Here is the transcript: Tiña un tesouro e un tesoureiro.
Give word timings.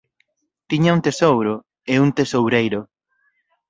Tiña 0.69 0.95
un 0.97 1.01
tesouro 1.07 1.53
e 1.91 1.95
un 2.05 2.09
tesoureiro. 2.17 2.81